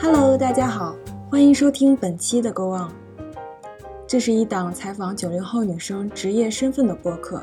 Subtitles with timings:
[0.00, 0.94] Hello，大家好，
[1.28, 2.88] 欢迎收听本期的 Go On。
[4.06, 7.42] 这是一档采访九零后女生职业身份的播客。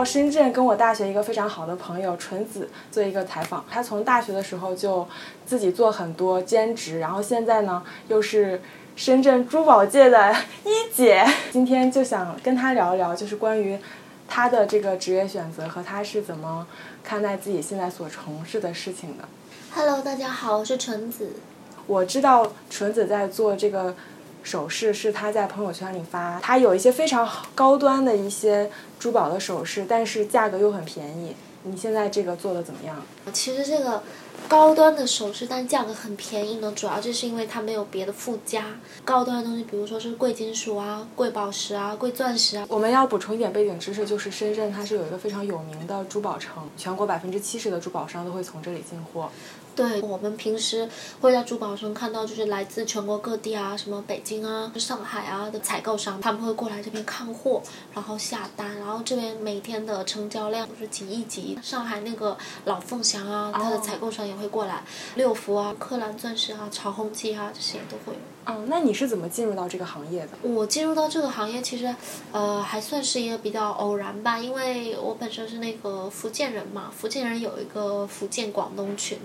[0.00, 3.62] 到深圳，跟我大学一个非常好的朋友纯子做一个采访。
[3.70, 5.06] 她从大学的时候就
[5.44, 8.62] 自己做很多兼职，然后现在呢又是
[8.96, 11.22] 深圳珠宝界的一姐。
[11.52, 13.78] 今天就想跟她聊一聊，就是关于
[14.26, 16.66] 她的这个职业选择和她是怎么
[17.04, 19.28] 看待自己现在所从事的事情的。
[19.74, 21.32] Hello，大家好，我是纯子。
[21.86, 23.94] 我知道纯子在做这个
[24.42, 31.34] 首饰，是他在朋友圈里发，他有一些非常高端的一些珠宝的首饰，但是价格又很便宜。
[31.62, 32.96] 你现在这个做的怎么样？
[33.34, 34.02] 其实这个
[34.48, 38.64] 高端的首饰，但价格很便宜呢，主要就是因为它没有别的附加。
[39.04, 42.64] 高端的东西，比如说是贵金属啊、贵宝石啊、贵钻石啊。
[42.66, 49.28] 我们要补充一点背景知识，就是深圳它是有一个非常有名的珠宝城，全国百分之七十的珠宝商都会从这里进货。
[49.80, 50.86] 对我们平时
[51.22, 57.62] 会在珠宝城看到，就是来自全国各地啊，什么北京啊、上海啊的采购商，他们会过来这边看货，
[57.94, 61.58] 然后下单，然后这边每天的成交量都是几亿级。
[61.62, 68.29] 上海那个老凤祥啊，它的采购商也会过来，六福啊、克兰钻石啊、潮红记啊这些都会有。
[68.46, 70.30] 哦，那你是怎么进入到这个行业的？
[70.42, 71.94] 我进入到这个行业，其实，
[72.32, 79.18] 呃，还算是一个比较偶然吧，因为我本身是那个福建人嘛，福建人有一个福建广东群，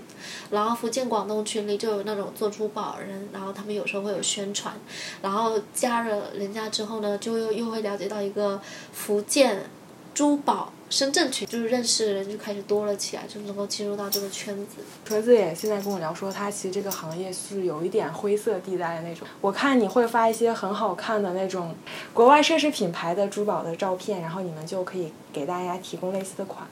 [0.50, 4.74] 然后福建广东群里就有那种做珠宝人，然后他们有时候会有宣传，
[5.22, 8.60] 然后加了人家之后呢，就又又会了解到一个
[8.92, 9.70] 福建
[10.14, 14.82] 珠宝深圳群，就是认识的人就开始多了起来，就能够进入到这个圈子。
[15.04, 19.26] 锤子也现在跟我聊说，他其实这个行业是有一点灰色地带的那种。
[19.40, 21.74] 我看你会发一些很好看的那种
[22.14, 26.66] 国外奢侈品牌的珠宝的照片，然后你们就可以给大家提供类似的款。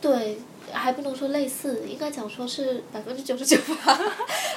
[0.00, 0.38] 对，
[0.72, 3.98] 还不能说类似，应该讲说是百分之九十九吧，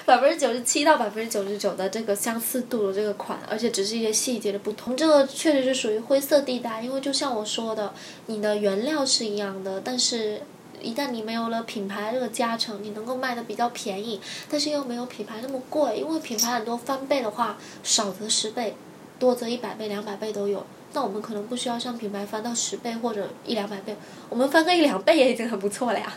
[0.05, 4.95] 百分之九十七到百分之九十九的这个相似度的这个款，而且只是一些细节的不同。
[4.95, 7.93] 这个确实是属于灰色地带，因为就像我说的，
[8.27, 10.41] 你的原料是一样的，但是。
[10.83, 18.75] 一旦你没有了品牌这个加成，你能够卖的比较便宜，但是又没有品牌那么贵，因为品牌很多翻倍的话，少则十倍，
[19.21, 20.65] 多则一百倍、两百倍都有。
[20.93, 23.95] 那我们可能不需要像品牌翻到十倍或者一两百倍，
[24.27, 26.13] 我们翻个一两倍也已经很不错了呀。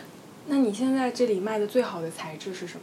[0.47, 2.81] 那你现在这里卖的最好的材质是什么？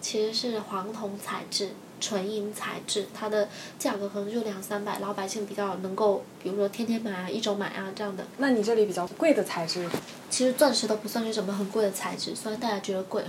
[0.00, 1.70] 其实是黄铜材质、
[2.00, 3.48] 纯银材质，它的
[3.78, 8.26] 价格可能就两三百，老百姓比较能够，比如说天天买啊、一周买啊这样的。
[8.38, 9.88] 那你这里比较贵的材质？
[10.28, 13.22] 其实钻石都不算是什么很贵的材质，虽然大家觉得贵，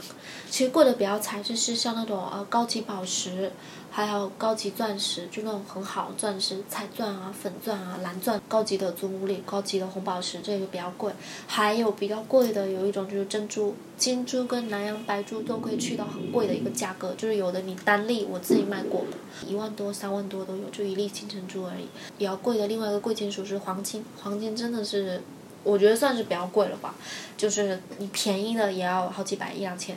[0.49, 3.51] 其实贵的比较材质是像那种呃高级宝石，
[3.91, 11.11] 还有高级钻石，就那种很好钻石，彩钻啊、粉钻啊、蓝钻，高级的祖母绿、高级的红宝石，这个比较贵。
[11.45, 19.05] 还有比较贵的有一种就是珍珠，金珠跟南洋白珠都可以去到很贵的一个价格，就是有的你单粒我自己卖过，
[19.45, 21.87] 一万多、三万多都有，就一粒金珍珠而已。
[22.17, 25.21] 比较贵的另外一个贵金属是黄金，黄金真的是。
[25.63, 26.95] 我觉得算是比较贵了吧，
[27.37, 29.95] 就是你便宜的也要好几百一两千，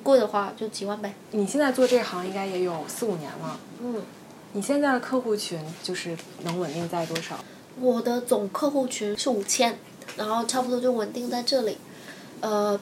[0.00, 1.14] 贵的话就几万呗。
[1.30, 3.60] 你现在做这行应该也有四五年了。
[3.80, 4.02] 嗯。
[4.52, 7.38] 你现在的客户群就是能稳定在多少？
[7.80, 9.78] 我的总客户群是五千，
[10.16, 11.78] 然后差不多就稳定在这里，
[12.40, 12.78] 呃，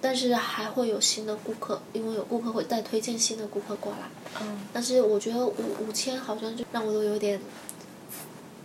[0.00, 4.08] 但是还会有新的顾客，因为有顾客会再推荐新的顾客过来。
[4.40, 4.60] 嗯。
[4.72, 5.54] 但是我觉得五
[5.86, 7.40] 五千好像就让我都有点。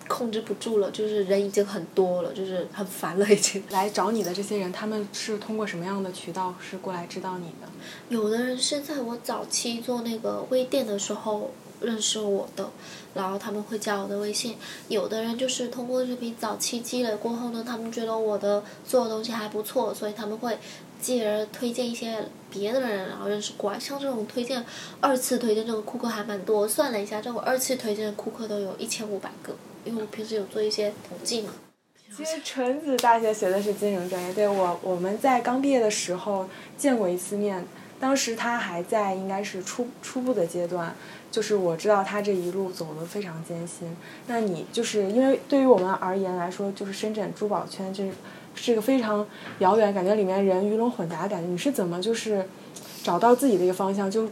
[0.07, 3.63] 控制不住了，就是人已经很多了，就是很烦了，已经。
[3.69, 7.68] 来找你的这些人，他们是通过什么样的渠道是过来知道你的？
[8.09, 11.51] 有的人是在我早期做那个微店的时候
[11.81, 12.69] 认识我的，
[13.13, 14.56] 然后他们会加我的微信。
[14.88, 20.58] 有的人就是通过这笔早期积累过后呢，他们觉得我的做的东西还不错，所以他们会
[20.99, 23.79] 继而推荐一些别的人，然后认识过来。
[23.79, 24.66] 像这种推荐
[24.99, 29.53] 二次推荐这个顾客还蛮多，我算了一下，这种二次推荐的顾客都有一千五百个。
[29.87, 31.51] 因为我平时有做一些统计嘛。
[32.16, 36.47] 其实纯子大学学的是金融专业，对我我们在刚毕业的时候
[36.78, 37.63] 见过一次面，
[37.99, 40.95] 当时他还在应该是初初步的阶段，
[41.29, 43.95] 就是我知道他这一路走得非常艰辛。
[44.25, 48.09] 那你就是因为对于我们而言来说，就是深圳珠宝圈这
[48.55, 49.28] 是一个非常
[49.59, 51.47] 遥远，感觉里面人鱼龙混杂的感觉。
[51.47, 52.47] 你是怎么就是
[53.03, 54.28] 找到自己的一个方向，就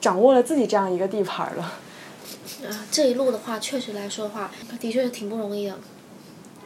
[0.00, 1.72] 掌握了自己这样一个地盘了？
[2.68, 4.50] 啊，这一路的话，确实来说的话，
[4.80, 5.76] 的确是挺不容易的。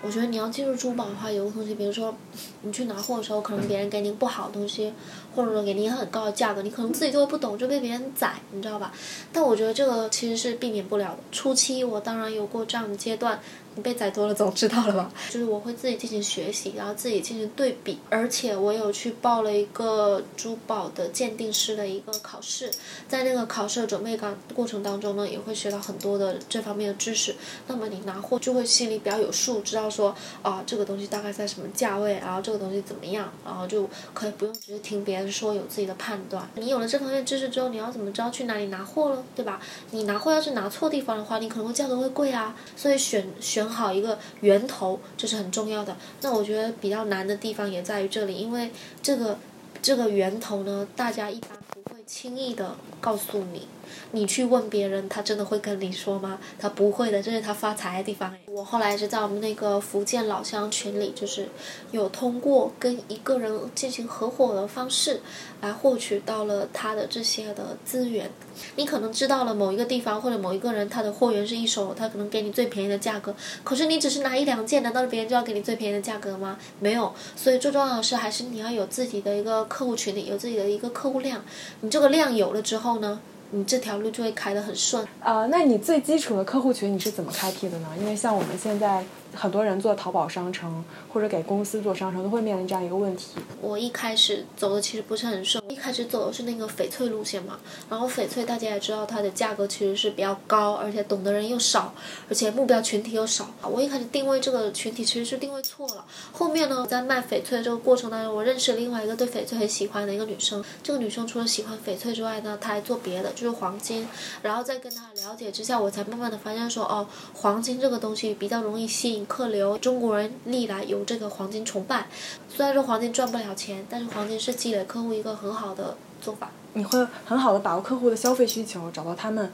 [0.02, 2.14] 我觉得你要进入珠宝的话，有个东西，比如说
[2.62, 4.92] 你去拿货的时候，可能别人给你不好的东西，
[5.34, 8.92] 或者说给你很高的价格，你可能自己都会不懂，就被别人宰，你知道吧？
[9.32, 11.18] 但我觉得这个其实是避免不了的。
[11.32, 13.40] 初期我当然有过这样的阶段。
[13.76, 15.12] 你被宰多了总知道了吧？
[15.30, 22.70] 就是我会自己进行学习，然后自己进行对比，而且我有去报了一个珠宝的鉴定师的一个考试，
[23.06, 27.34] 在那个考试的准备岗过程当中呢，也会学到很多的这方面的知识。
[27.66, 36.48] 那么你拿货就会心里比较有数，知道说啊这个东西大概在什么价位，然后这个东西怎么样，然后就可以不用只是听别人说，有自己的判断。
[36.54, 39.60] 你有了这方面知识之后，你要怎么知道去哪里拿货了，对吧？
[39.90, 42.56] 你拿货要是拿错地方的话，你可能会价格会贵啊。
[42.74, 43.65] 所以选选。
[43.66, 45.96] 很好一个源头，这是很重要的。
[46.20, 48.70] 那我觉得比较难的地方也在于这里，因为
[49.02, 49.36] 这个
[49.82, 53.66] 这个源头呢，大家一般不会轻易的告诉你。
[54.12, 56.38] 你去问别人，他真的会跟你说吗？
[56.58, 58.34] 他不会的，这是他发财的地方。
[58.46, 61.48] 我后来是在我们那个福建老乡群里，就是
[61.90, 65.20] 有通过跟一个人进行合伙的方式，
[65.60, 68.30] 来获取到了他的这些的资源。
[68.76, 73.34] 你可能知道了某一个地方或者某一个人，他的货源是一手，他可能给你最便宜的价格。
[73.62, 76.58] 可是你只是拿一两件，难道别人就要给你最便宜的价格吗？
[76.80, 77.14] 没有。
[77.36, 81.44] 所以最重要的是，还是你要有自己的一个客户群里，有自己的一个客户量。
[81.82, 83.20] 你这个量有了之后呢？
[83.50, 85.46] 你这条路就会开得很顺啊！
[85.46, 87.88] 那你最基础的客户群你是怎么开辟的呢？
[88.00, 89.04] 因为像我们现在。
[89.34, 93.32] 很多人做淘宝商城或者给公司做商城都会面临这样一个问题。
[93.60, 97.58] 我一开始走的其实不是很顺，一开始走的是那个翡翠路线嘛。
[97.88, 101.94] 然后翡翠大家也知道它的价格其实是比较高，而且懂的人又少，
[102.28, 103.48] 而且目标群体又少。
[103.62, 106.04] 我一开始定位这个群体其实是定位错了。
[106.32, 110.64] 后面呢，在卖翡翠这个过程当中，我认识另外一个对翡翠很喜欢的一个女生。
[110.82, 114.06] 这个女生除了喜欢翡翠之外呢，她还做别的，就是黄金。
[114.42, 119.15] 然后在跟她了解之下，我才慢慢的发现说，哦，黄金这个东西比较容易吸引。
[119.24, 122.08] 客流，中国人历来有这个黄金崇拜。
[122.48, 126.50] 虽然说黄金赚不了钱，但是黄金是积累客户一个很好的做法。
[126.74, 129.50] 你会很好的把握客户的消费需求，找到他们。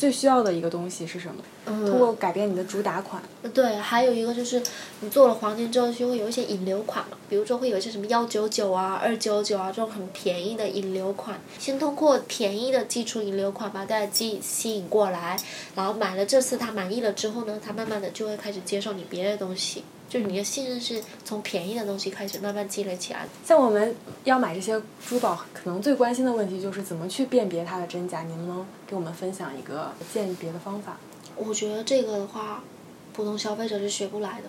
[0.00, 1.42] 最需要的一个东西是什么？
[1.66, 3.22] 通过改变你的主打款。
[3.52, 4.62] 对，还有一个就是
[5.00, 11.38] 你做了黄金之后，就会有一些引流款嘛，比如说会有一些什么幺九九啊、二九九啊这种很便宜的引流款。
[11.58, 15.38] 先通过便宜的基础引流款把大家吸吸引过来，
[15.74, 19.84] 然后买了这次他满意了之后呢，他慢慢的就会开始接受你别的东西。
[20.10, 23.28] 就是你的信任是从便宜的东西开始慢慢积累起来的。
[23.44, 24.78] 像我们要买这些
[25.08, 28.22] 珠宝，可能最关心的问题就是怎么去辨别它的真假。
[28.22, 30.98] 你能不能给我们分享一个鉴别的方法？
[31.36, 32.64] 我觉得这个的话，
[33.12, 34.48] 普通消费者是学不来的。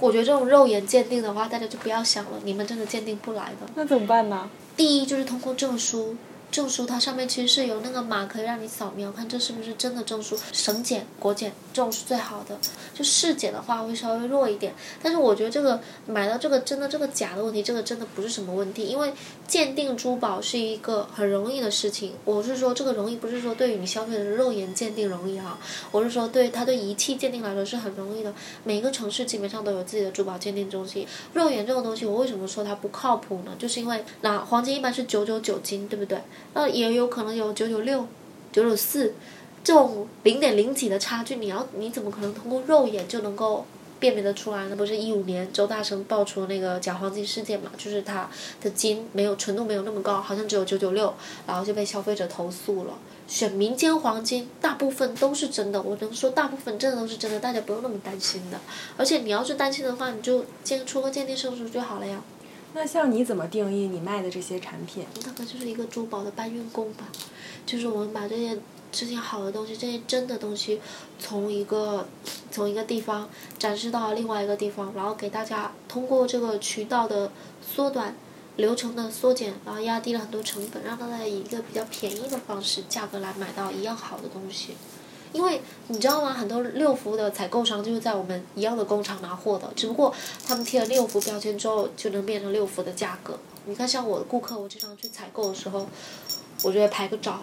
[0.00, 3.70] 我觉得这种肉眼鉴定的话，大家就不要想了，你们真的鉴定不来的。
[3.74, 4.48] 那怎么办呢？
[4.74, 6.16] 第一就是通过证书。
[6.56, 10.38] 证书它上面其实是有那个码，可以让你扫描，看这是不是真的证书。
[10.54, 12.58] 省检、国检这种是最好的，
[12.94, 14.74] 就市检的话会稍微弱一点。
[15.02, 19.12] 但是我觉得这个买到这个真的、这个假的问题，这个真的不是什么问题，因为
[19.46, 22.14] 鉴定珠宝是一个很容易的事情。
[22.24, 25.58] 我是说这个容易，不是说对于你消费者的肉眼鉴定容易哈，
[25.90, 28.32] 我是说对它对仪器鉴定来说是很容易的。
[28.64, 31.06] 每个城市基本上都有自己的珠宝鉴定中心。
[31.34, 33.54] 肉眼这种东西，我为什么说它不靠谱呢？
[33.58, 36.18] 就是因为那黄金一般是九九九金，对不对？
[36.54, 38.06] 那也有可能有九九六、
[38.52, 39.14] 九九四，
[39.62, 43.66] 这种零点零几的差距，你要你怎么可能通过肉眼就能够
[43.98, 44.66] 辨别得出来？
[44.68, 47.70] 那不是一五年周大生爆出那个假黄金事件嘛？
[47.76, 48.28] 就是它
[48.60, 51.12] 的金没有纯度没有那么高，好像只有九九六，
[51.46, 52.94] 然后就被消费者投诉了。
[53.26, 58.60] 选民间黄金，大部分都是真的，我能说大部分真的都是真的，大家不用那么担心的。
[58.96, 62.22] 而且你要是担心的话，你就鉴出个鉴定证书就好了呀。
[62.78, 65.06] 那像你怎么定义你卖的这些产品？
[65.24, 67.06] 大概就是一个珠宝的搬运工吧，
[67.64, 68.58] 就是我们把这些
[68.92, 70.78] 这些好的东西，这些真的东西，
[71.18, 72.06] 从一个
[72.50, 77.32] 从一个地方展示到另外一个地方，然后给大家通过这个渠道的
[77.66, 78.14] 缩短、
[78.56, 84.74] 流程的缩减，然后压低了很多成本，让大家以一个比较便宜的方式价格来买到一样好的东西。
[85.36, 86.32] 因为你知道吗？
[86.32, 90.12] 很多六福的采购商就是在我们一样的工厂拿货的，只不过
[90.46, 93.38] 他们贴了六福标签之后，就能变成六福的价格。
[93.66, 95.86] 你看，像我的顾客，我经常去采购的时候，
[96.62, 97.42] 我就会拍个照，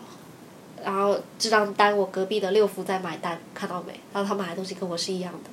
[0.84, 4.00] 然后这张单我隔壁的六福在买单，看到没？
[4.12, 5.50] 然后他买的东西跟我是一样的，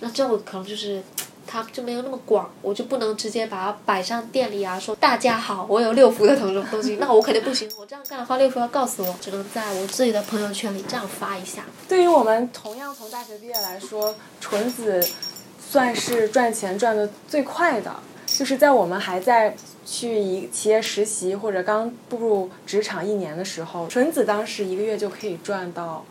[0.00, 1.02] 那这种可能就是。
[1.46, 7.70] 它就没有那么广，我就不能直接把它摆上店里啊，说大家好，我有六福的同种东西，那我肯定不行。
[7.78, 11.64] 我这样干的话，六福要告诉我，只能在我自己的朋友圈里这样发一下。
[11.88, 15.06] 对于我们同样从大学毕业来说，纯子
[15.60, 17.96] 算是赚钱赚的最快的，
[18.26, 26.04] 就是在我们还在去一企业实习或者刚步入职场一年的时候，纯子当时一个月就可以赚到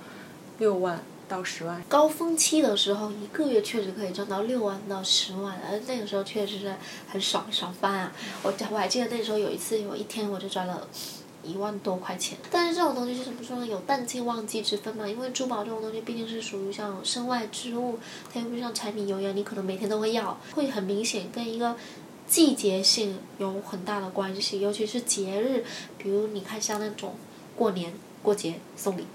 [0.60, 1.02] 六万。
[1.32, 1.82] 到十万。
[1.88, 6.76] 高峰期的时候，一个月确实可以挣到六万到十万，而那个时候确实是
[7.08, 8.12] 很爽爽翻啊！
[8.44, 10.86] 我我还记得那时候有一次，有一天我就赚了。
[11.44, 13.66] 一万多块钱，但是这种东西是怎么说呢？
[13.66, 15.08] 有淡季旺季之分嘛。
[15.08, 17.98] 因为珠宝这种东西毕竟是属于像身外之物，
[18.32, 21.76] 它又不像柴米油盐，你可能每天都会要，会很明显跟一个
[22.28, 24.60] 季节性有很大的关系。
[24.60, 25.66] 尤其是节日，
[25.98, 27.16] 比如你看像那种
[27.56, 29.08] 过年过节送礼，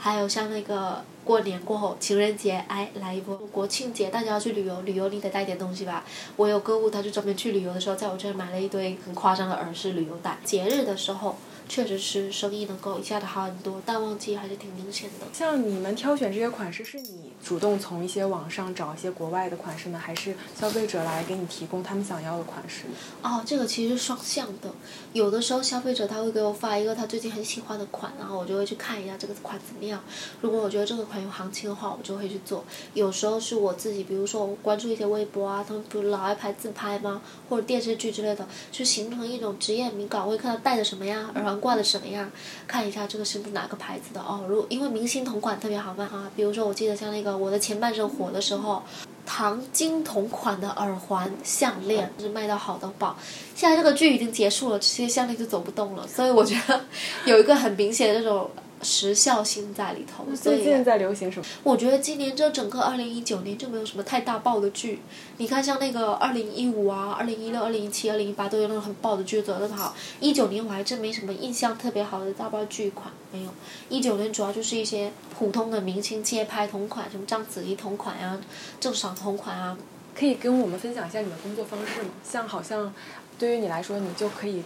[0.00, 6.04] 还有像那个过年过后情人节，哎来一波国庆节，大家要去旅游，旅游你得带点东西吧。
[6.36, 10.38] 我有客户，他就专门去旅游的时候，在我这儿买了一堆很夸张的耳饰旅游袋。
[10.42, 11.36] 节日的时候。
[11.70, 15.26] 确实是生意能够一下子好很多，淡旺季还是挺明显的。
[15.32, 22.86] 像你们挑选这些款式，是你主动从一些网上找一些国外的款式呢，还是消费者来给你提供他们想要的款式？
[23.22, 24.68] 哦，这个其实是双向的。
[25.12, 30.02] 有的时候消费者他会给我发一个他最近很喜欢的款，然后我就会去看一下这个款怎么样。
[30.40, 32.64] 如果我觉得这个款有行情的话，我就会去做。
[32.94, 37.22] 有时候是我自己，比如说我关注一些微博啊，他们不是老爱拍自拍吗？
[37.48, 42.28] 或者电视剧之类的，就形成一种职业敏感，我会看他戴的什么呀，耳挂的什么样？
[42.66, 44.44] 看一下这个是不是哪个牌子的哦。
[44.48, 48.82] 如因为明星同款特别好卖啊，比如说我记得像那个我的前半生火的时候，
[49.24, 53.16] 唐晶同款的耳环项链是卖到好的爆。
[53.54, 56.08] 现在这个剧已经结束了，这些项链就走不动了。
[56.08, 56.80] 所以我觉得
[57.26, 58.50] 有一个很明显的这种。
[58.82, 61.46] 时效性在里头，最近在流行什么？
[61.62, 65.00] 我觉得今年这整个二零一九年就没有什么太大爆的剧。
[65.36, 69.94] 你看，像那个二零一五啊、二零一六、二零一七、二零一八都有那种很爆的剧，走得好。
[70.18, 73.50] 一九年我还真没什么印象特别好的大爆剧款，没有。
[73.88, 78.40] 一九年主要就是一些普通的明星街拍同款，什么章子怡同款呀、
[78.80, 79.76] 郑爽同款啊。
[80.18, 82.08] 可以跟我们分享一下你的工作方式吗？
[82.28, 82.92] 像好像
[83.38, 84.62] 对于你来说，你就可以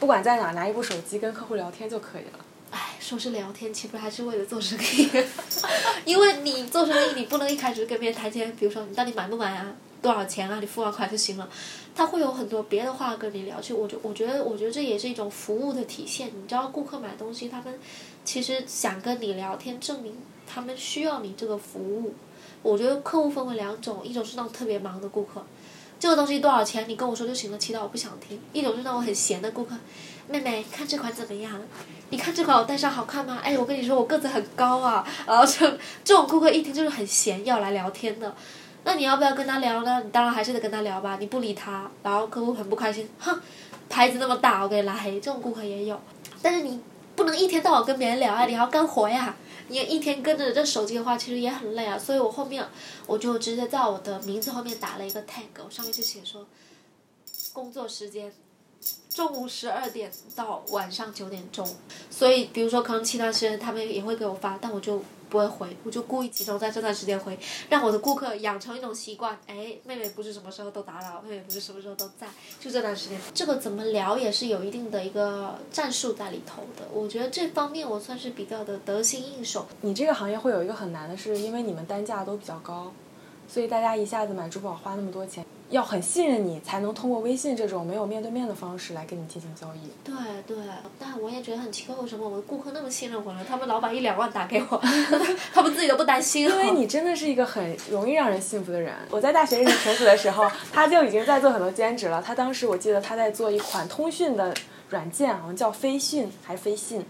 [0.00, 2.45] 不管在哪拿一部手机跟客户聊天就可以了。
[3.06, 5.08] 说是聊天，其实还是为了做生意。
[6.04, 9.72] 因为你做生意，你不能一开始跟别人谈钱，比如说你到底买不买啊，
[10.02, 11.48] 多少钱啊，你付完款就行了。
[11.94, 13.60] 他会有很多别的话跟你聊。
[13.60, 16.32] 去我觉，我觉得，我觉得这也是一种服务的体现。
[16.34, 17.78] 你知道，顾客买东西，他们
[18.24, 22.12] 其实想跟你聊天，证明他们需要你这个服务。
[22.60, 25.46] 我觉得客户分为两种，一种是那种特别忙的顾客，
[26.00, 28.40] 这个东西多少钱，你跟我说就行了，其他我不想听。
[28.52, 29.76] 一种是那种很闲的顾客。
[30.28, 31.60] 妹妹，看这款怎么样？
[32.10, 33.40] 你看这款我戴上好看吗？
[33.42, 35.06] 哎，我跟你说，我个子很高啊。
[35.26, 35.70] 然后这
[36.04, 38.34] 这种顾客一听就是很闲，要来聊天的。
[38.84, 40.02] 那你要不要跟他聊呢？
[40.04, 41.16] 你当然还是得跟他聊吧。
[41.18, 43.40] 你不理他，然后客户很不开心，哼，
[43.88, 45.20] 牌子那么大，我给你拉黑。
[45.20, 46.00] 这种顾客也有，
[46.40, 46.80] 但是你
[47.16, 49.34] 不能一天到晚跟别人聊啊，你要干活呀。
[49.68, 51.98] 你一天跟着这手机的话，其实也很累啊。
[51.98, 52.64] 所以我后面
[53.06, 56.46] 我就直接在我的名字后面打了一个 tag，我上面就写说，
[57.52, 58.32] 工作时间。
[59.08, 61.66] 中午十二点到晚上九点钟，
[62.10, 67.38] 所以比如说可能其他时间他们也会给我发，但我就不会回，我就故意集中在这段时间回，
[67.70, 72.26] 让我的顾客养成一种习惯，哎，妹妹不是什么时候都打扰，妹妹不是什么时候都在，
[72.60, 79.66] 就这段时间，这个怎么聊也是有一定的一个战术在里头的，我觉得这方面我算是比较的得心应手。
[79.80, 82.92] 你这个行业会有一个很难的是，因为你们单价都比较高，
[83.48, 85.44] 所以大家一下子买珠宝花那么多钱。
[85.70, 89.90] 要很信任你，才能通过微信这种没有面对面的方式来跟你进行交易。
[90.04, 90.14] 对
[90.46, 90.56] 对，
[90.98, 93.44] 但我也觉得很奇怪，为什么我的顾客那么信任我呢？
[93.48, 94.80] 他们老板一两万打给我，
[95.52, 96.48] 他们自己都不担心。
[96.48, 98.94] 因为你真的是一个很容易让人信服的人。
[99.10, 102.22] 我在大学认识陈子的时候，他就已经在做很多兼职了。
[102.24, 104.54] 他当时我记得他在做一款通讯的
[104.90, 107.04] 软件，好像叫飞讯还是飞信。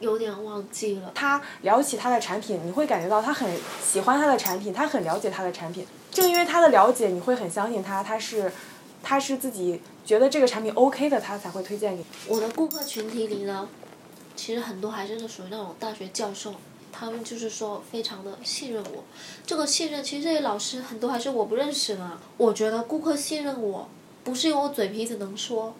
[0.00, 1.10] 有点忘记了。
[1.14, 3.48] 他聊起他的产品，你会感觉到他很
[3.82, 5.86] 喜欢他的产品，他很了解他的产品。
[6.10, 8.52] 正因为他的了解，你会很相信他，他是，
[9.02, 12.04] 他是自己觉得这个产品 OK 的，他才会推荐给。
[12.28, 13.68] 我的顾客群体里呢，
[14.34, 16.54] 其实很多还真的属于那种大学教授，
[16.92, 19.04] 他们就是说非常的信任我。
[19.46, 22.18] 这个信任，其实这些老师很多还是我不认识的。
[22.36, 23.88] 我觉得顾客信任我，
[24.24, 25.74] 不是因为我嘴皮子能说。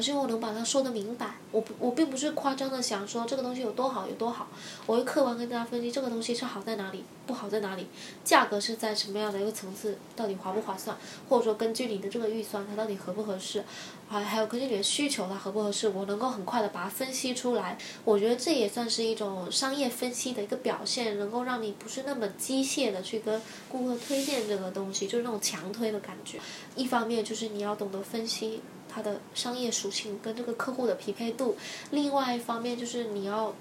[0.00, 4.48] 而是我能把它说得明白，我不我并不是夸张的想说这个东西有多好有多好，
[4.86, 7.86] 我会客观跟大家分析这个东西是好在哪里，不好在哪里，
[8.24, 10.96] 价格是在什么样的一个层次，到底划不划算，
[11.28, 13.62] 或者说根据你的这个预算它到底合不合适，
[14.08, 17.76] 还还有根据你的需求它合不合适，我能够很快的把它分析出来，
[18.06, 23.38] 我觉得这也算是一种商业分析的一个表现，能够让你不是那么机械的去跟
[23.68, 26.38] 顾客推荐这个东西，就是那种强推的感觉，
[26.74, 28.62] 一方面就是你要懂得分析。
[28.92, 31.56] 它的商业属性跟这个客户的匹配度，
[31.90, 33.54] 另外一方面就是你要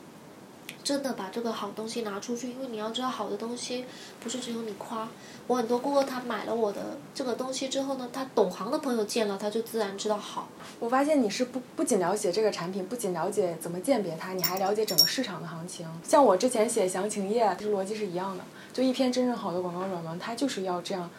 [0.84, 3.86] 真的把这个好东西拿出去，因为你要知道，好的东西
[4.20, 5.08] 不是只有你夸。
[5.48, 10.48] 我很多顾客他买了我的这个东西之后呢，他懂行的朋友见了，他就自然知道好。
[10.80, 15.88] 我发现你是不不仅了解这个产品，不仅了解怎么鉴别它，你还了解整个市场的行情。
[16.04, 18.44] 像我之前写详情页，其实逻辑是一样的。
[18.72, 21.10] 就一篇真正好的广告软文，它就是要这样，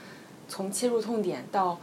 [0.48, 1.78] 从切入痛点到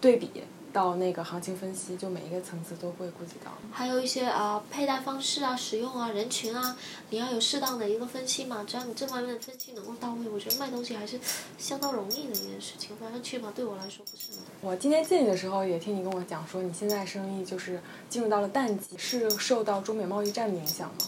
[0.00, 0.30] 对比。
[0.76, 3.50] 到那个行情分析，就每一个层次都会顾及到。
[3.72, 6.76] 还有一些啊，佩戴方式啊，使用啊，人群啊，
[7.08, 8.62] 你要有适当的一个分析嘛。
[8.68, 11.18] 只要你这方面的分析能够到位，我觉得卖东西还是
[11.56, 12.94] 相当容易的一件事情。
[13.00, 14.38] 反正起码对我来说不是。
[14.60, 17.80] 我今天见你的时候，也听你跟我讲说，你现在生意就是
[18.10, 21.06] 进入到了淡季，是受到中美贸易战的影响吗？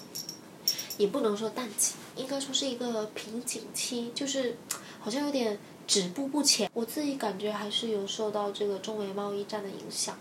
[0.97, 4.57] 也不能说淡季，应该说是一个瓶颈期，就是
[4.99, 5.59] 好像有点。
[5.89, 10.17] 止步不前，我自己感觉还是有受到这个中美贸易战的影响。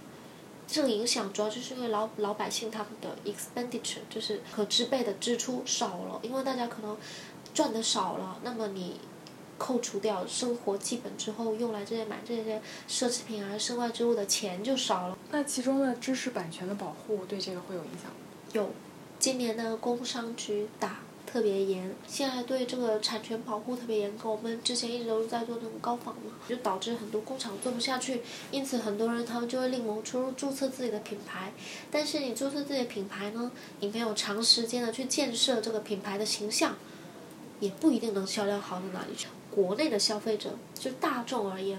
[0.66, 6.98] 这个影响主要就是因为老老百姓他们的 expenditure 就是可支配的支出少了，因为大家可能
[7.54, 9.00] 赚的少了，那么你
[9.58, 15.18] 扣除掉生活基本之后，用来这些买这些奢侈品啊、身外之物的钱就少了。
[15.32, 18.18] 那其中的知识版权的保护对这个会有影响吗？
[18.54, 18.70] 有，
[19.20, 21.00] 今年的工商局打。
[21.28, 24.30] 特别严，现在对这个产权保护特别严格。
[24.30, 31.52] 我们之前一直都是在做那种高仿嘛，就导致很多工厂做不下去，因此很多人他们就会另谋出路，注册自己的品牌。
[31.92, 36.76] 但是你注册自己的品牌呢，你没有长时间的去建设这个品牌的形象，
[37.60, 39.28] 也不一定能销量好到哪里去。
[39.52, 41.78] 国内的消费者就大众而言，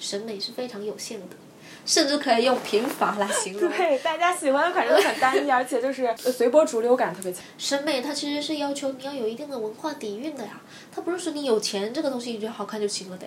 [0.00, 1.36] 审美是非常有限的。
[1.84, 3.70] 甚至可以用贫乏来形容。
[3.72, 7.42] 对，大家喜欢的款式都很单一， 而且就是随波逐流感特别强。
[7.56, 10.60] 审美它其实是要求你要有一定的文化底蕴的呀，
[10.94, 13.26] 它不是说你有钱这个东西你觉得好看就行了的。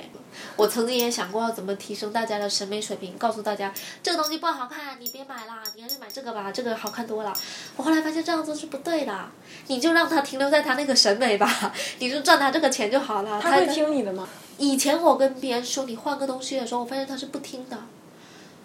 [0.56, 7.34] 我曾经也想过要怎么提升大家的审美水平，告诉大家这个东西不好看，你别买啦，你还是买这个吧，这个好看多了。
[7.78, 9.30] 我后来发现这样子是不对的，
[9.68, 13.40] 你就让他停留在他那个审美吧， 你就赚他这个钱就好了。
[13.42, 14.28] 他会听你的吗？
[14.58, 17.78] 以前我跟别人说你换个东西的时候，我发现他是不听的。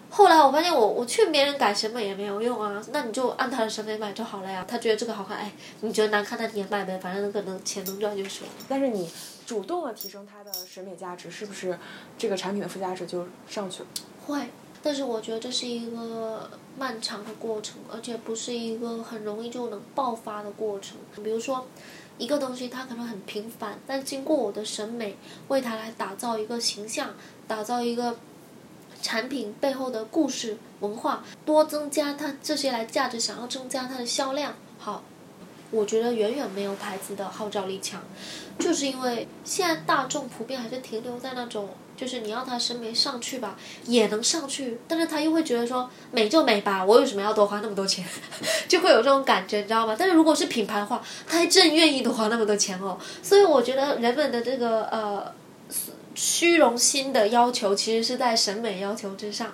[0.09, 4.65] 后来我发现，我我劝别人改审美也没有用啊，那你就按他的审美买就好了呀。
[4.67, 8.49] 他觉得这个好看，哎，你觉得难看，那你也买呗，反正可能钱能赚就是了。
[8.69, 9.09] 但是你
[9.45, 11.77] 主动的提升它的审美价值，是不是
[12.17, 13.89] 这个产品的附加值就上去了？
[14.25, 14.49] 会，
[14.81, 20.97] 但是我觉得这是一个漫长的过程，而且不是一个很容易就能爆发的过程。
[21.23, 21.67] 比如说，
[22.17, 25.17] 一个东西它可能很平凡，但经过我的审美
[25.49, 27.09] 为它来打造一个形象，
[27.45, 28.15] 打造一个。
[29.01, 34.53] 产品背后的故事文化，多增加它这些来价值，想要增加它的销量。
[34.77, 35.03] 好，
[35.71, 38.01] 我觉得远远没有牌子的号召力强，
[38.59, 48.05] 就是因为现在大众普遍还是停留在那种，就是你要它审美上去吧，也能上去，但是他又会觉得说美就美吧，我为什么要多花那么多钱？
[48.67, 49.95] 就会有这种感觉，你知道吗？
[49.97, 52.97] 但是如果是品牌的话，他还真愿意多花那么多钱哦。
[53.21, 55.33] 所以我觉得人们的这个呃。
[56.17, 59.53] 虚荣心的要求其实是在审美要求之上。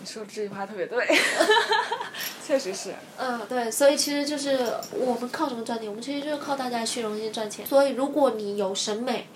[0.00, 1.06] 你说这句话特别对，
[2.46, 2.94] 确实是。
[3.18, 4.58] 嗯，对，所以其实就是
[4.92, 5.86] 我们靠什么赚钱？
[5.86, 7.66] 我们其实就是靠大家虚荣心赚钱。
[7.66, 9.28] 所以如果你有审美，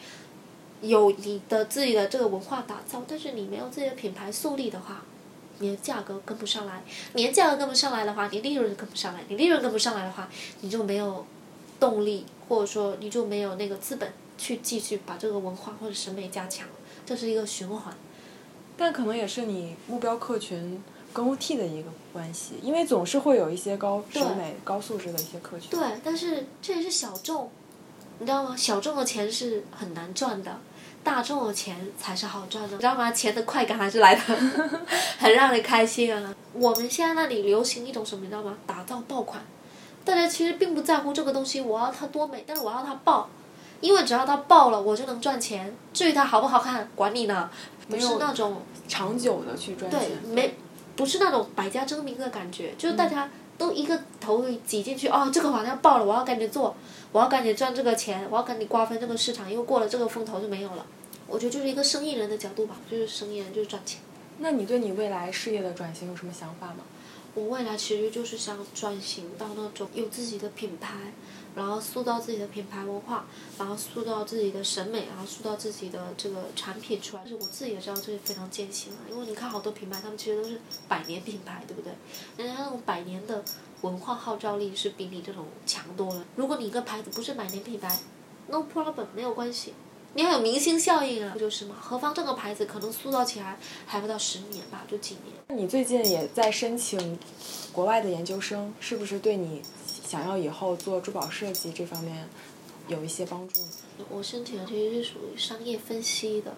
[0.81, 5.03] 有你的自己的这个文化打造，但是你没有自己的品牌树立的话，
[5.59, 6.83] 你的价格跟不上来。
[7.13, 9.21] 你的价格跟不上来的话，你利润跟不上来。
[9.29, 10.29] 你利润跟不上来的话，
[10.63, 11.27] 你就没有
[11.79, 14.11] 动力，或者说你就没有那个资本。
[14.39, 16.67] 去继续把这个文化或者审美加强，
[17.05, 17.93] 这是一个循环。
[18.77, 20.81] 但可能也是你目标客群
[21.13, 25.69] 更替的一个关系，因为总是会有一些高审美、高素质的一些客群。
[25.69, 27.51] 对，但是这也是小众，
[28.21, 28.57] 你知道吗？
[28.57, 30.61] 小众的钱是很难赚的，
[31.03, 33.11] 大众的钱才是好赚的，你知道吗？
[33.11, 34.21] 钱的快感还是来的
[35.19, 36.33] 很让人开心啊！
[36.53, 38.57] 我们现在那里流行一种什么，你知道吗？
[38.65, 39.43] 打造爆款，
[40.05, 43.29] 大家其实并不在乎这个东西，我要它多美，但是我要它爆。
[43.81, 45.75] 因为只要它爆了，我就能赚钱。
[45.93, 47.49] 至于它好不好看，管你呢。
[47.89, 50.01] 不是那种长久的去赚钱。
[50.01, 50.55] 对，没，
[50.95, 55.09] 不是那种百家争鸣的感觉，就是大家都一个头挤进去。
[55.09, 56.77] 哦，这个好像爆了，我要赶紧做，
[57.13, 60.85] 我要赶紧赚这个钱，我要赶紧瓜分这个市场，因为过了这个风头就没有了。
[61.27, 64.01] 我觉得就是一个生意人的角度吧，就是生意人就是赚钱。
[64.41, 66.85] 那你对你未来事业的转型有什么想法吗？
[67.35, 70.93] 我未来其实就是想转型到那种有自己的品牌。
[71.59, 73.27] 然后塑造自己的品牌文化，
[73.59, 77.25] 然后塑造自己的审美，然后塑造自己的这个产品出来。
[77.25, 81.93] 就是我自己也知道这是非常艰辛啊，因为你看好多品牌，他们其实都是百年品牌，对不对？
[82.37, 83.43] 人家那种百年的
[83.81, 86.25] 文化号召力是比你这种强多了。
[86.37, 87.99] 如果你一个牌子不是百年品牌
[88.47, 89.75] ，no problem，没有关系。
[90.15, 91.77] 你要有明星效应啊，不就是吗？
[91.81, 95.59] 何方这个牌子可能塑造起来还不到十年吧，就几年。
[95.59, 97.19] 你最近也在申请
[97.73, 99.61] 国外的研究生，是不是对你？
[100.09, 102.27] 想要以后做珠宝设计这方面
[102.89, 103.61] 有一些帮助？
[104.09, 106.55] 我申请的其实是属于商业分析的，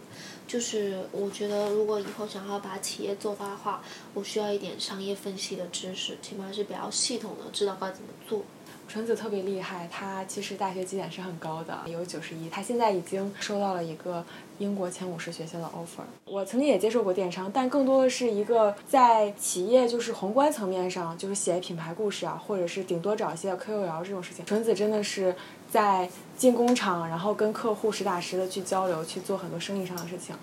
[0.46, 3.82] 就是我觉得如果以后想要把企业做大的话，
[4.14, 8.44] 我需要一点商业分析的知识，起码是比较系统的，知道该怎么做。
[8.92, 12.50] 纯子特别厉害，她其实大学绩点是很高的，有九十一。
[12.50, 14.24] 她现在已经收到了一个
[14.58, 16.02] 英国前五十学校的 offer。
[16.24, 24.44] 我曾经也接受过电商，但更多的是一个在企业就是宏观层面上，就是写品牌故事啊，或者是顶多找一些 KOL 这种事情。
[24.44, 25.32] 纯子真的是
[25.70, 30.34] 在进工厂，然后跟客户实打实的去交流，去做很多生意上的事情。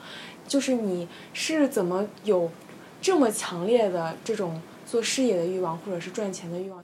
[0.48, 2.50] 就是你是怎么有
[3.02, 6.82] 这么强烈的这种做事业的欲望，或者是赚钱的欲望？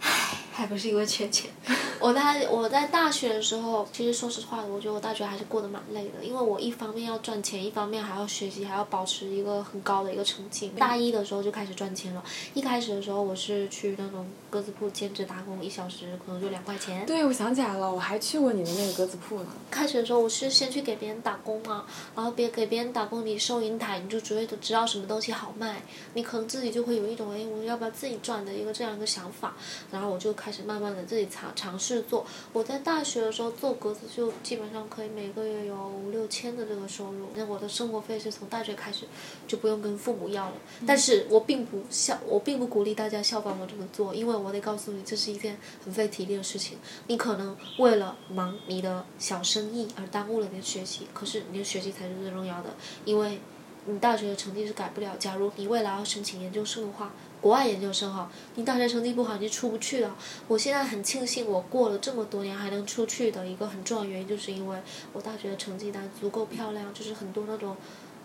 [0.56, 1.50] 还不是因为缺钱。
[1.98, 10.70] 我在我在大学的时候，其实说实话，我觉得我大学还是过得蛮累的，因为我一方面要赚钱，一方面还要学习，还要保持一个很高的一个成绩。
[10.78, 17.04] 大一的时候就开始赚钱了，一开始的时候我是去那种鸽子铺兼职打工，一小时可能就两块钱。
[17.04, 19.46] 对，我想起来了，我还去过你的那个鸽子铺呢。
[19.68, 29.56] 开始的时候我是先去给别人打工嘛，然后别给别人打工，你收银台你就只会知道什么东西好卖，你可能自己就会有一种哎，我要不要自己赚的一个这样一个想法，
[29.90, 32.24] 然后我就开始慢慢的自己尝尝试做。
[32.52, 37.26] 我在大学的时候做格子，就基本上可以每个月有五六千的这个收入。
[37.34, 39.04] 那我的生活费是从大学开始
[39.48, 40.54] 就不用跟父母要了。
[40.86, 46.78] 但是我并不效，我并不鼓励大家效仿我这么做，因为我我得告诉你，这是一件很费体力的事情。
[47.06, 53.40] 你可能为了忙你的小生意而耽误了你的学习，可是你的学习才是最重要的，因为
[53.86, 55.16] 你大学的成绩是改不了。
[55.18, 57.10] 假如你未来要申请研究生的话。
[57.40, 60.16] 国外研究生哈，你大学成绩不好，你就出不去了。
[60.48, 64.78] 我现在很庆幸，我过了这么多年还能出去的一个很重要原因，就是因为
[65.12, 67.76] 我大学的成绩单足够漂亮，就是很多那种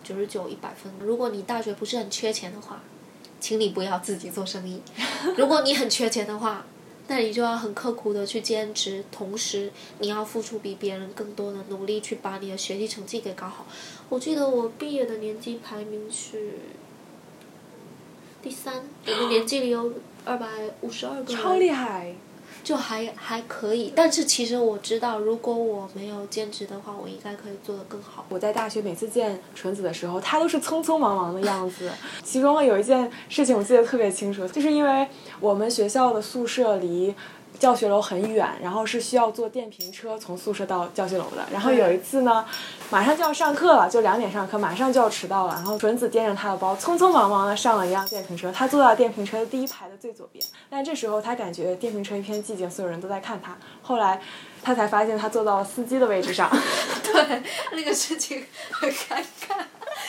[0.02, 0.90] 九十九、一百分。
[1.02, 2.82] 如果你大学不是很缺钱的话，
[3.40, 4.82] 请你不要自己做生意。
[5.38, 6.66] 如果你很缺钱的话，
[7.08, 13.66] 那你就要很刻苦的去兼职，同时你要付出比别人更多的努力去把你的学习成绩给搞好。
[14.10, 16.54] 我记得我毕业的年级排名是。
[18.42, 18.76] 第三，
[19.06, 19.92] 我们年级里有
[20.24, 20.48] 二百
[20.80, 22.16] 五十二个人，超厉害，
[22.64, 23.92] 就还还可以。
[23.96, 28.26] 但是其实我知道，如果我没有兼职的话，我应该可以做得更好。
[28.30, 31.92] 我在大学每次见纯子的时候，她都是匆匆忙忙的样子。
[32.24, 35.08] 其中有一件事情我记得特别清楚，就是因为
[35.40, 37.14] 我们学校的宿舍离。
[37.60, 41.46] 教学楼很远，然后是需要坐电瓶车从宿舍到教学楼的。
[41.52, 42.46] 然后有一次呢，
[42.90, 45.54] 马上就要上课了，就两点上课，马上就要迟到了。
[45.54, 48.50] 然后纯子掂着他的包，匆匆忙忙的上了一辆电瓶车。
[48.52, 53.58] 他坐到电瓶车的第一排的最左边，但这时候他感觉电瓶车一片寂静，所有人都在看他。
[53.82, 54.22] 后来
[54.64, 56.50] 他才发现他坐到了司机的位置上。
[57.04, 57.44] 对，
[57.74, 59.58] 那个事情很尴尬。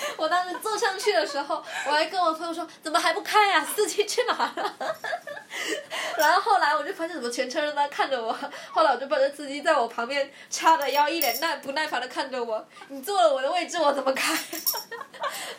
[0.17, 3.65] 我当时坐上去的时候，我还跟我朋友说：“怎么还不开呀？
[3.75, 4.77] 司机去哪儿了？”
[6.17, 8.37] 然后后来我就发现，怎么全车人都在看着我。
[8.71, 12.65] 后来我就抱着司机在我旁边叉着腰，一脸耐不耐烦的看着我。
[12.89, 14.37] 你坐了我的位置，我怎么开？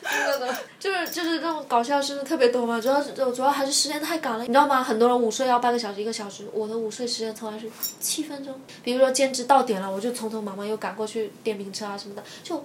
[0.02, 2.80] 那个就是就是那种搞笑事特别多嘛。
[2.80, 4.84] 主要是主要还是时间太赶了，你知道吗？
[4.84, 8.60] 很多人午睡要半个小时、一个小时，我的午睡时间从来是七分钟。
[8.84, 12.64] 比如说兼职到点了，我就匆匆忙忙又赶过去电瓶车啊什么的，就。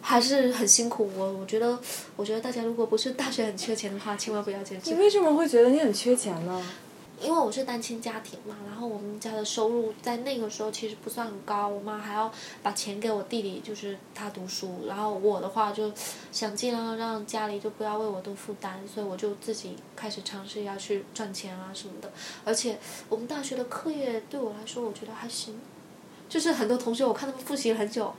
[0.00, 1.78] 还是很辛苦，我我觉得，
[2.16, 4.90] 我觉得大家如果不是大学很缺钱的话，千万不要坚持。
[4.90, 6.64] 你为什么会觉得你很缺钱呢？
[7.20, 12.32] 因为我是单亲家庭嘛，然后我们家的收入在那个时候其实不算很高，我妈还要
[12.62, 15.92] 把钱给我弟弟，就是他读书，然后我的话就
[16.30, 22.08] 想尽量让家里就不要为我多负担，所以我就自己开始尝试要去赚钱啊什么的。
[22.44, 25.60] 而且我们大学的课业对我来说，我觉得还行，
[26.28, 28.14] 就是很多同学我看他们复习了很久。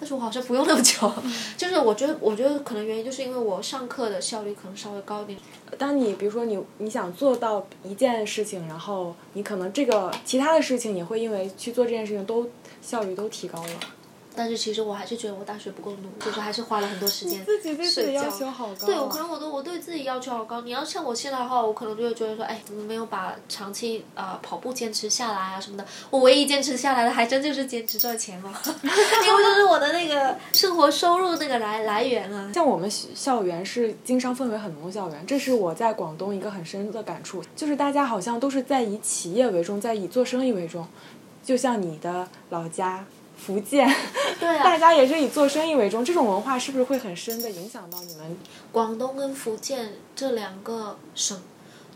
[0.00, 1.12] 但是我好像不用那么久，
[1.58, 5.38] 就是我觉得，我觉得可能原因就是因为我上课的效率可能稍微高一点。
[5.76, 12.48] 当你比如说你你想做到一件事情，然后你可能这个其他的事情也会因为去做这件事情都
[12.80, 13.68] 效率都提高了。
[14.34, 18.86] 但是其实我还是觉得我大学不够努力，就是还是花了很多时间自己对自己要求好高。
[18.86, 20.60] 对，我可能我都我对自己要求好高。
[20.60, 25.84] 你要像我现在的话，我可能就会觉得说，哎，怎么没有把长期呃跑步坚持下来啊什么的？
[26.10, 28.88] 我唯一坚持下来的，还真就是坚持赚钱了， 因
[29.36, 32.50] 为这是我的那个生活收入那个来来源啊。
[32.54, 40.86] 像我们校园是经商氛围很浓的校园，这是我在广东一个很深的感触，就是大家好像都是在以企业为重，在以做生意为重，
[41.44, 43.04] 就像你的老家。
[43.40, 43.88] 福建，
[44.38, 48.36] 对啊， 大家也是以做生意为重，这种文化是不是会很深的影响到你们？
[48.70, 51.40] 广东跟福建这两个省，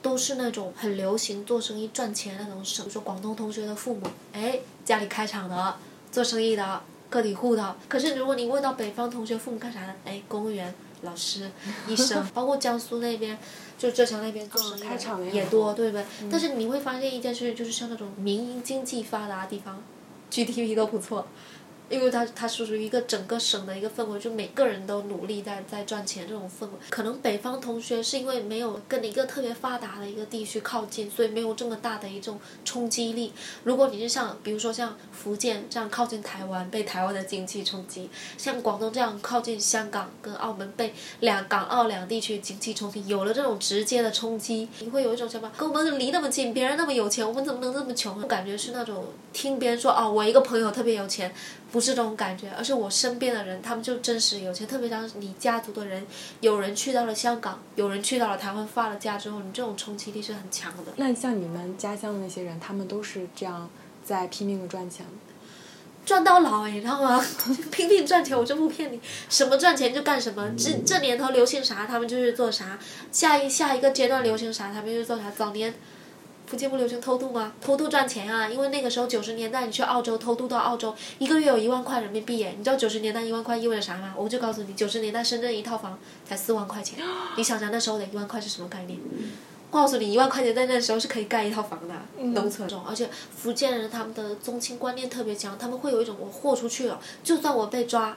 [0.00, 2.84] 都是那种很流行做生意赚钱的那种省。
[2.84, 5.76] 比如说广东同学的父母，哎，家里开厂的，
[6.10, 7.76] 做生意的，个体户的。
[7.88, 10.74] 可是如果你问到北方同学父母干啥的，哎，公务员。
[11.02, 11.50] 老师、
[11.86, 13.38] 医生，包括江苏那边，
[13.76, 16.02] 就浙江那边做生意开厂的的也也多，对不对？
[16.30, 19.82] 但是你会发现一件事，就是像那种民营经济发达的地方
[20.34, 21.26] ，GDP 都不错。
[21.90, 26.72] 因为它它是属于一个整个省的一个氛围，就每个人都努力在在赚钱这种氛围。
[26.90, 33.32] 可能北方同学是因为没有跟一个特别发达的一个地区靠近，所以没有这么大的一种冲击力。
[33.64, 48.26] 如果你是像比如说像福建这样靠近台湾，被台湾的经济冲击；像广东这样靠近香港跟澳门，被两港澳两地区经济冲击，有了这种直接的冲击，你会有一种想法：跟我们离那么近，别人那么有钱，我们怎么能那么穷？
[48.26, 51.32] 感觉是那种听别人说哦，我一个朋友特别有钱。
[51.74, 54.64] 不是这种感觉，而是我身边的人，他们就真实有钱。
[54.64, 56.06] 特别当你家族的人，
[56.38, 60.92] 有人去到了香港，有人去到了台湾发了家之后，你这种冲击力是很强的。
[60.94, 63.68] 那像你们家乡的那些人，他们都是这样
[64.04, 65.12] 在拼命的赚钱吗？
[66.06, 67.20] 赚到老哎，你知道吗？
[67.72, 70.48] 拼命赚钱，我就不骗你，什么赚钱就干什么。
[70.56, 72.78] 这这年头流行啥，他们就是做啥；
[73.10, 75.28] 下一下一个阶段流行啥，他们就做啥。
[75.32, 75.74] 早年。
[76.46, 77.52] 福建不流行偷渡吗？
[77.60, 78.48] 偷渡赚钱啊！
[78.48, 82.54] 因为那个时候九十年代，你去澳洲偷渡到澳洲，一个月有一万块人民币耶！
[82.56, 84.14] 你知道九十年代一万块意味着啥吗？
[84.16, 86.98] 我就告诉你，九十年代深圳一套房才四万块钱，
[87.36, 88.98] 你想想那时候的一万块是什么概念？
[89.70, 92.84] 告诉你，一万块钱在那时候是可以盖一套房的，农村中。
[92.86, 98.16] 而且福建人他们的宗亲观念特别强，他们会有一种我豁出去了，就算我被抓，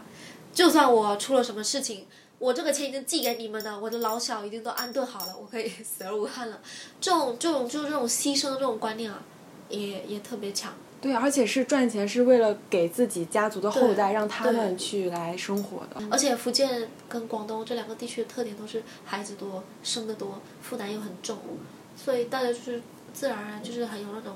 [0.53, 2.05] 就算我出了什么事情。
[2.39, 6.59] 我这个钱已经寄给你们了，我的老小已经都安顿好了，我可以 死而无憾了。
[7.01, 9.21] 这种这种就是这种牺牲的这种观念啊，
[9.69, 10.73] 也也特别强。
[10.99, 16.01] 对，而且是赚钱是为了给自己家族的后代，让他们去来生活的。
[16.09, 21.37] 而且福建跟广东这两个地区的特点都是孩子多，生的多，负担又很重，
[21.95, 22.81] 所以大家就是
[23.13, 24.35] 自然而然就是很有那种。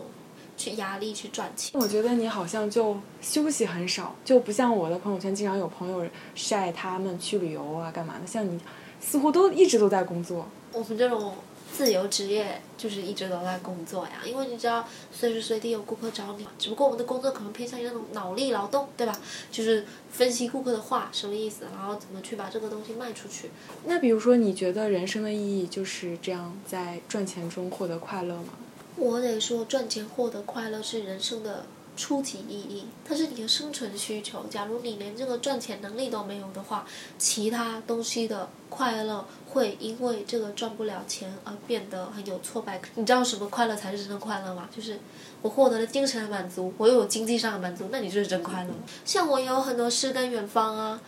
[0.61, 8.59] 去压力去赚钱，我觉得你好像就休息很少，就不像我的朋友圈经常有朋友晒他们去旅游啊干嘛的，像你
[8.99, 10.47] 似乎都一直都在工作。
[10.71, 11.33] 我们这种
[11.73, 19.17] 自由职业就是一直都在工作呀，因为你知道随时随地有顾客找你，只不过我们的工作可能偏向于那种脑力劳动，对吧？
[19.51, 23.49] 就是分析顾客的话什么意思，然后怎么去把这个东西卖出去。
[23.85, 28.53] 那比如说，你觉得人生的意义就是这样在赚钱中获得快乐吗？
[28.97, 31.65] 我得说，赚钱获得快乐是人生的
[31.97, 34.43] 初级意义，它是你的生存需求。
[34.49, 36.85] 假如你连这个赚钱能力都没有的话，
[37.17, 42.91] 其他东西的快乐会因为这个赚不了钱而变得很有挫败感。
[42.95, 44.69] 你知道什么快乐才是真的快乐吗？
[44.75, 44.99] 就是
[45.41, 48.69] 我获得了精神的满足，我又有经济上的满足，那你就是真快乐。
[49.03, 51.01] 像我也有很多诗跟远方啊，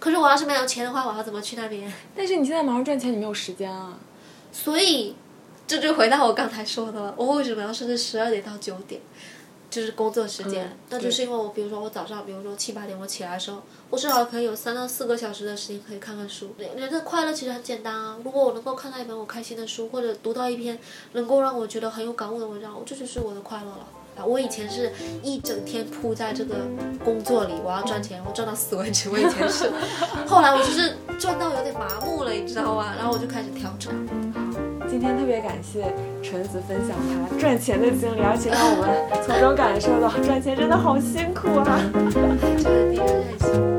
[0.00, 1.92] 可是我要是没有钱的话，我要怎么去那边？
[2.16, 3.98] 但是你现在忙着赚钱，你没有时间啊。
[4.52, 5.14] 所以。
[5.66, 9.00] 这就回到我刚才说的了，我为什么要设置十二点到九点，
[9.68, 10.76] 就是工作时间？
[10.90, 16.54] 那就是因为我，比如说我早上，比如说七八点我起来的时候，我至少可以有三到四个小时的时间可以看看书。
[16.58, 20.78] 人的快乐其实很简单啊，如果我能够看到一本我开心的书，或者读到一篇
[21.12, 23.88] 能够让我觉得很有感悟的文章，这就是我的快乐了。
[24.16, 24.90] 啊，我以前是
[25.22, 26.54] 一整天扑在这个
[27.04, 29.10] 工作里，我要赚钱，我赚到死为止。
[29.10, 29.70] 我以前是，
[30.26, 32.94] 后来我就是赚到有点麻木了，你知道吗？
[32.96, 33.92] 然后我就开始调整。
[34.98, 35.84] 今天特别感谢
[36.22, 36.96] 橙子分享
[37.30, 41.78] 她赚钱的经历，而且让我们从中感受到赚钱真的好辛苦啊！
[41.92, 43.75] 真的的确太辛苦。